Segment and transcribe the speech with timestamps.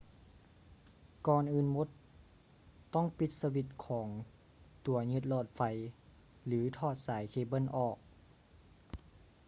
[1.27, 1.89] ກ່ອນອື່ນໝົດ
[2.95, 4.07] ຕ້ອງປີດສະວິດຂອງ
[4.85, 5.61] ຕົວຍຶດຫຼອດໄຟ
[6.45, 7.97] ຫຼື ຖອດສາຍເຄເບິ້ນອອກ